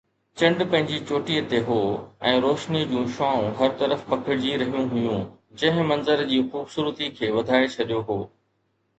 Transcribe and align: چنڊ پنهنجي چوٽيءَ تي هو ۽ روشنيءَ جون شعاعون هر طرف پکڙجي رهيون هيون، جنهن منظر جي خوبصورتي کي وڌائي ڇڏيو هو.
چنڊ 0.41 0.61
پنهنجي 0.69 0.95
چوٽيءَ 1.09 1.41
تي 1.49 1.57
هو 1.65 1.75
۽ 2.29 2.39
روشنيءَ 2.45 2.87
جون 2.93 3.03
شعاعون 3.17 3.51
هر 3.59 3.75
طرف 3.81 4.01
پکڙجي 4.13 4.53
رهيون 4.61 4.87
هيون، 4.93 5.21
جنهن 5.63 5.85
منظر 5.91 6.23
جي 6.31 6.39
خوبصورتي 6.55 7.11
کي 7.21 7.29
وڌائي 7.37 7.69
ڇڏيو 7.77 8.01
هو. 8.09 8.19